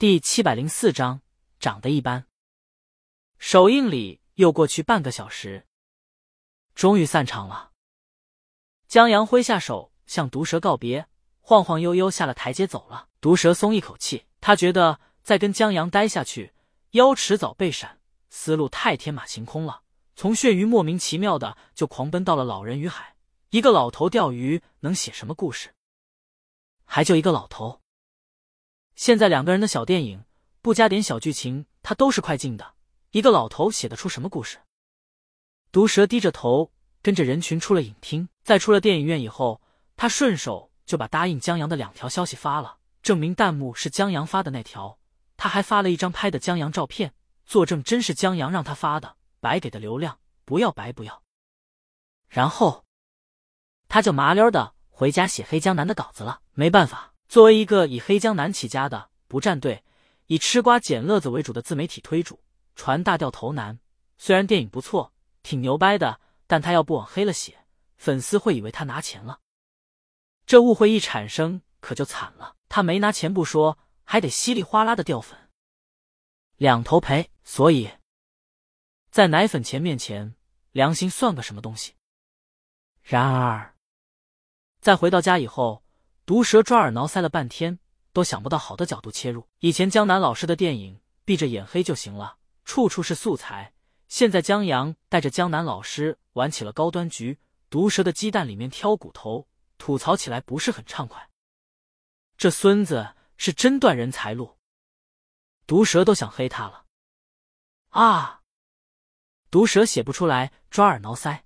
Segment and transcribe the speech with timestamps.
[0.00, 1.20] 第七百零四章
[1.58, 2.24] 长得一般。
[3.36, 5.66] 首映礼又过去半个小时，
[6.74, 7.72] 终于散场了。
[8.88, 11.06] 江阳挥下手向毒蛇告别，
[11.42, 13.10] 晃晃悠悠下了台阶走了。
[13.20, 16.54] 毒蛇松一口气，他觉得再跟江阳待下去，
[16.92, 19.82] 腰迟早被闪，思路太天马行空了。
[20.16, 23.16] 从血鱼莫名其妙的就狂奔到了老人与海，
[23.50, 25.74] 一个老头钓鱼能写什么故事？
[26.86, 27.79] 还就一个老头。
[29.00, 30.26] 现在两个人的小电影，
[30.60, 32.74] 不加点小剧情，他都是快进的。
[33.12, 34.58] 一个老头写得出什么故事？
[35.72, 36.70] 毒蛇低着头
[37.00, 39.62] 跟着人群出了影厅，在出了电影院以后，
[39.96, 44.98] 他顺手就把答应江阳的两条消息发了，证明弹幕是江阳发的那条。
[45.38, 47.14] 他还发了一张拍的江阳照片，
[47.46, 51.22] 作证真是江阳让他发的，白给的流量，不要白不要。
[52.28, 52.84] 然后
[53.88, 56.42] 他就麻溜的回家写黑江南的稿子了。
[56.52, 57.09] 没办法。
[57.30, 59.84] 作为一个以黑江南起家的不站队、
[60.26, 62.40] 以吃瓜捡乐子为主的自媒体推主，
[62.74, 63.78] 传大掉头难。
[64.18, 65.12] 虽然电影不错，
[65.44, 67.64] 挺牛掰的，但他要不往黑了写，
[67.96, 69.38] 粉丝会以为他拿钱了。
[70.44, 72.56] 这误会一产生，可就惨了。
[72.68, 75.38] 他没拿钱不说，还得稀里哗啦的掉粉，
[76.56, 77.30] 两头赔。
[77.44, 77.92] 所以，
[79.12, 80.34] 在奶粉钱面前，
[80.72, 81.94] 良心算个什么东西？
[83.04, 83.76] 然而，
[84.80, 85.84] 在回到家以后。
[86.24, 87.78] 毒蛇抓耳挠腮了半天，
[88.12, 89.48] 都想不到好的角度切入。
[89.58, 93.74] 以前江南老师的电影，闭着眼黑就行了，处处是素材。
[94.08, 99.48] 现在江阳带着江南老师玩起了高端局，毒蛇的鸡蛋里面挑骨头，
[99.78, 101.28] 吐槽起来不是很畅快。
[102.36, 104.58] 这孙子是真断人财路，
[105.66, 106.86] 毒蛇都想黑他了。
[107.90, 108.42] 啊！
[109.50, 111.42] 毒蛇写不出来，抓耳挠腮。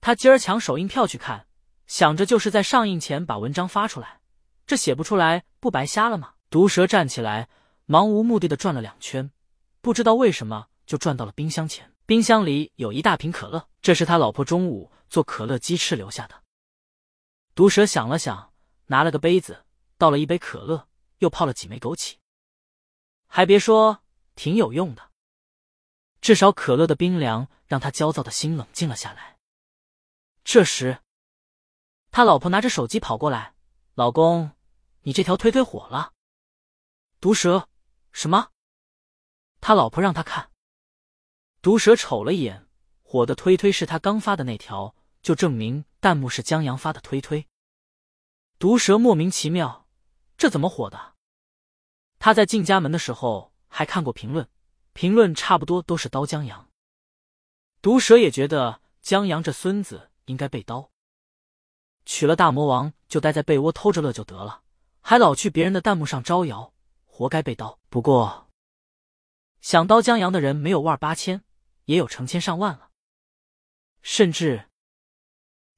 [0.00, 1.47] 他今儿抢首映票去看。
[1.88, 4.20] 想着就是在上映前把文章发出来，
[4.66, 6.34] 这写不出来不白瞎了吗？
[6.50, 7.48] 毒蛇站起来，
[7.86, 9.30] 茫无目的的转了两圈，
[9.80, 11.90] 不知道为什么就转到了冰箱前。
[12.04, 16.42] 冰箱里有一大瓶可乐，这是他老婆中午做可乐鸡翅留下的。
[17.54, 18.52] 毒蛇想了想，
[18.86, 19.64] 拿了个杯子
[19.96, 20.88] 倒了一杯可乐，
[21.18, 22.16] 又泡了几枚枸杞。
[23.26, 24.02] 还别说，
[24.36, 25.10] 挺有用的。
[26.20, 29.38] 至少可乐的冰凉让他焦躁的心冷静了下来。
[30.44, 30.98] 这时。
[32.10, 33.54] 他老婆拿着手机跑过来
[33.94, 34.52] ：“老公，
[35.02, 36.12] 你这条推推火了。”
[37.20, 37.68] 毒蛇
[38.12, 38.50] 什么？
[39.60, 40.50] 他老婆让他看。
[41.60, 42.66] 毒蛇瞅了一眼，
[43.02, 47.46] 火的推推是他刚发的那条，就证明弹幕是江阳发的推推。
[48.58, 49.86] 毒蛇莫名其妙，
[50.36, 51.14] 这怎么火的？
[52.18, 54.48] 他在进家门的时候还看过评论，
[54.92, 56.68] 评论差不多都是刀江阳。
[57.80, 60.90] 毒蛇也觉得江阳这孙子应该被刀。
[62.10, 64.62] 娶了大魔王就待在被窝偷着乐就得了，
[65.02, 66.72] 还老去别人的弹幕上招摇，
[67.04, 67.78] 活该被刀。
[67.90, 68.48] 不过，
[69.60, 71.44] 想刀江阳的人没有万八千，
[71.84, 72.88] 也有成千上万了。
[74.00, 74.70] 甚至，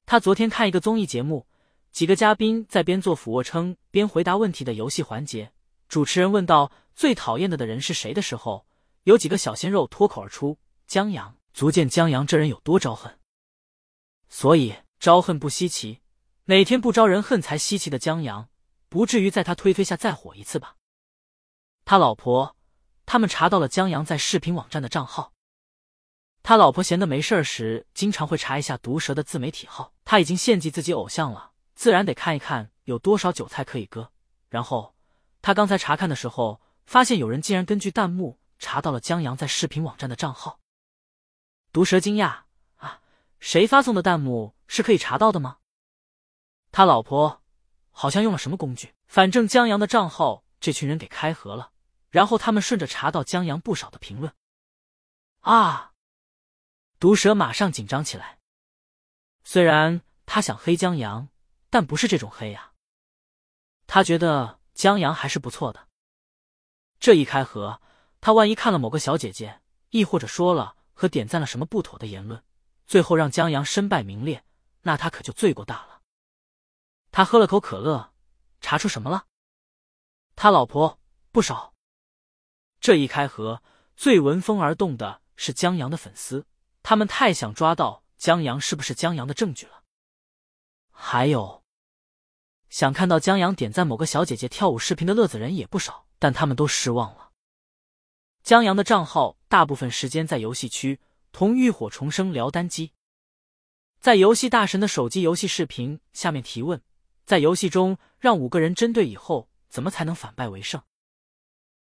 [0.05, 1.47] 他昨天看一个综艺节目，
[1.91, 5.51] 几个嘉宾在边做俯卧撑边回答问题的游戏环节，
[5.89, 8.65] 主持人问到最讨厌的的人是谁的时候，
[9.03, 13.19] 有几个小鲜肉脱口而出：“江阳。”足见江阳这人有多招恨。
[14.29, 15.99] 所以招恨不稀奇。
[16.45, 18.49] 哪天不招人恨才稀奇的江阳，
[18.89, 20.75] 不至于在他推推下再火一次吧？
[21.85, 22.55] 他老婆
[23.05, 25.33] 他们查到了江阳在视频网站的账号。
[26.43, 29.93] 他老婆闲的没事时，经常会查一下毒蛇的自媒体号。
[30.03, 34.11] 他已经献祭自己偶像了，自然得看一看有多少韭菜可以割。
[34.49, 34.95] 然后
[35.41, 40.59] 他刚才查看的时候，发现有人竟然根据弹幕查到了江阳在视频网站的账号。
[41.71, 42.41] 毒蛇惊讶
[42.77, 43.01] 啊，
[43.39, 45.57] 谁发送的弹幕是可以查到的吗？
[46.71, 47.41] 他老婆
[47.91, 51.71] 好像用了什么工具，反正江阳的账号这群人给开合了，
[52.09, 54.33] 然后他们顺着查到江阳不少的评论。
[55.41, 55.93] 啊！
[56.99, 58.37] 毒蛇马上紧张起来。
[59.43, 61.29] 虽然他想黑江阳，
[61.69, 62.73] 但不是这种黑呀。
[63.87, 65.87] 他觉得江阳还是不错的。
[66.99, 67.81] 这一开合，
[68.21, 72.41] 他万一看了某个小姐姐，亦或者说了和点赞了什么不妥的言论，
[72.85, 74.45] 最后让江阳身败名裂，
[74.83, 75.90] 那他可就罪过大了。
[77.11, 78.13] 他喝了口可乐，
[78.61, 79.27] 查出什么了？
[80.35, 80.99] 他老婆
[81.31, 81.73] 不少。
[82.79, 83.61] 这一开合，
[83.95, 86.47] 最闻风而动的是江阳的粉丝，
[86.81, 89.83] 他们太想抓到江阳是不是江阳的证据了。
[90.89, 91.63] 还有，
[92.69, 97.31] 想看到江阳点赞某个小姐姐跳舞视频的乐子人也不少，但他们都失望了。
[98.41, 100.99] 江阳的账号大部分时间在游戏区
[101.31, 102.93] 同浴火重生聊单机，
[103.99, 106.81] 在游戏大神的手机游戏视频下面提问。
[107.31, 110.81] 在游戏中让五个人针对以后，怎么才能反败为胜？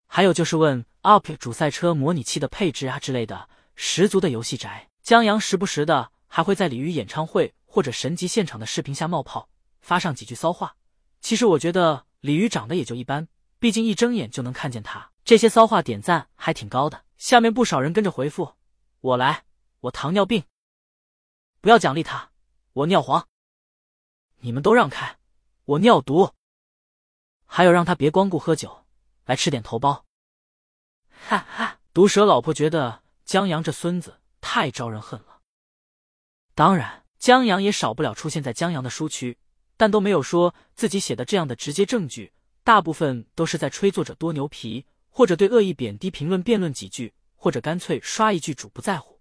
[0.06, 4.90] 还有就是问 UP 主赛车模拟器的配置啊之类的，十足的游戏宅。
[5.02, 9.48] 江阳时不时的还会在鲤鱼演唱会或者神级现场的视频下冒泡，
[9.80, 10.76] 发上几句骚话。
[11.22, 13.26] 其实我觉得鲤鱼长得也就一般，
[13.60, 15.10] 毕竟一睁眼就能看见他。
[15.24, 18.56] 这些骚话点赞还挺高的，下面不少人跟着回复
[19.00, 19.46] ：“我来，
[19.80, 20.44] 我糖尿病，
[21.62, 22.30] 不要奖励他，
[22.74, 23.26] 我尿黄，
[24.40, 25.16] 你们都让开，
[25.70, 26.34] 我尿毒。”
[27.46, 28.86] 还有让他别光顾喝酒，
[29.26, 30.04] 来吃点头孢。
[31.10, 35.42] 哈哈，毒蛇老婆觉得江阳这孙子太招人恨了。
[36.56, 39.38] 当然，江阳也少不了出现在江阳的书区，
[39.78, 42.34] 但都没有说自己写的这样的直接证据，
[42.64, 49.20] 大部分都是在吹作者多牛皮，或者对恶意贬低评论辩论几句，或者干脆刷一句主不在乎。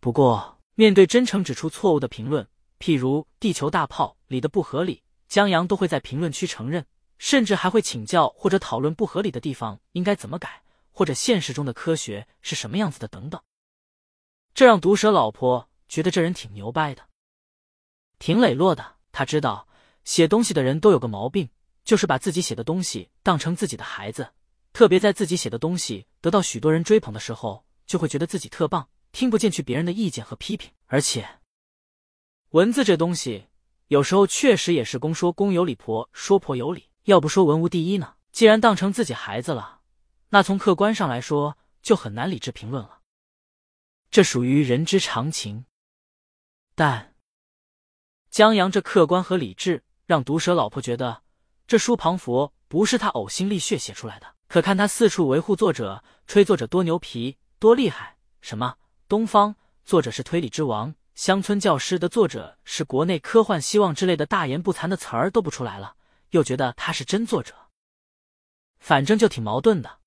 [0.00, 2.48] 不过，面对真诚指出错误的评论，
[2.78, 6.84] 譬如“地球大炮”里的不合理，江阳都会在评论区承认。
[7.22, 13.38] 甚至还会请教或者讨论不合理的地方应该怎么改，或者现实中的科学是什么样子的等等。
[14.54, 17.06] 这让毒蛇老婆觉得这人挺牛掰的，
[18.18, 18.96] 挺磊落的。
[19.12, 19.68] 他知道
[20.02, 21.50] 写东西的人都有个毛病，
[21.84, 24.32] 就是把自己写的东西当成自己的孩子，
[24.72, 30.70] 特别在自己写的东西得到许多人追捧的时候，就会觉得自己特棒，听不进去别人的意见和批评。
[30.86, 31.28] 而且，
[32.52, 33.48] 文字这东西
[33.90, 36.90] 有时候确实也是公说公有理，婆说婆有理。
[37.06, 38.14] 要不说文无第一呢？
[38.30, 39.80] 既然当成自己孩子了，
[40.28, 43.00] 那从客观上来说就很难理智评论了。
[44.08, 45.64] 这属于人之常情。
[46.76, 47.16] 但
[48.30, 51.24] 江阳这客观和理智，让毒蛇老婆觉得
[51.66, 54.36] 这书庞佛不是他呕心沥血写出来的。
[54.46, 58.76] 可看他四处维护作者，吹作者多牛皮、多厉害，什么
[59.08, 65.94] 东方作者是推理之王，乡村教师的作者是国内科幻希望之类的大言不惭的词儿都不出来了。
[66.30, 67.54] 又觉得他是真作者，
[68.78, 69.98] 反正就挺矛盾的，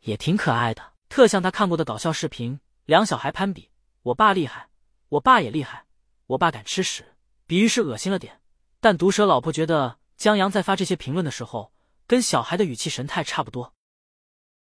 [0.00, 2.60] 也挺可爱的，特像他看过的搞笑视频。
[2.84, 3.70] 两小孩攀比，
[4.02, 4.68] 我爸厉害，
[5.08, 5.86] 我爸也厉害，
[6.26, 7.14] 我爸敢吃屎，
[7.46, 8.42] 比喻是恶心了点。
[8.80, 11.72] 但毒蛇老婆觉得江阳在发这些评论的时候，
[12.06, 13.72] 跟小孩的语气神态差不多。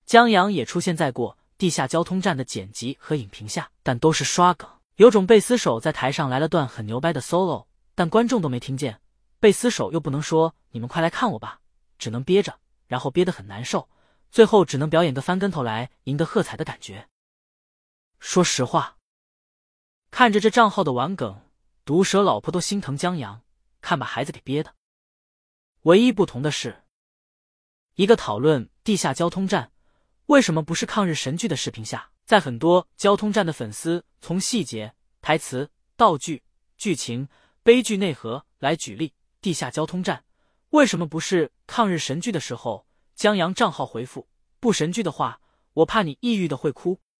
[0.06, 9.02] 江阳也出现在过地下交通站的剪辑和影评下，但都是刷梗，有种贝斯手在台上来了段很牛掰的 solo，但观众都没听见。
[9.40, 11.60] 贝斯手又不能说“你们快来看我吧”，
[11.98, 13.90] 只能憋着，然后憋得很难受，
[14.30, 17.10] 最后只能表演个翻跟头来赢得喝彩的感觉。
[18.20, 18.98] 说实话，
[20.12, 21.42] 看着这账号的玩梗，
[21.84, 23.42] 毒蛇老婆都心疼江阳，
[23.82, 24.76] 看把孩子给憋的。
[25.82, 26.84] 唯一不同的是，
[27.96, 29.72] 一个讨论地下交通站
[30.28, 36.44] 为什么不是抗日神剧的视频下，在很多交通站的粉丝从细节、台词、道具、
[36.78, 37.28] 剧情、
[37.64, 39.14] 悲剧内核来举例。
[39.42, 40.24] 地下交通站
[40.70, 42.88] 为什么不是抗日神剧的时候？
[43.14, 44.28] 江阳账号回复：
[44.60, 45.42] 不神剧的话，
[45.74, 47.00] 我怕你抑郁的会哭。